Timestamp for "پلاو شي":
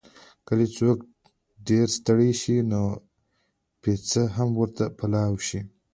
4.97-5.59